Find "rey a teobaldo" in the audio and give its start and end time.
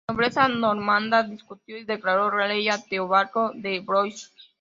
2.31-3.51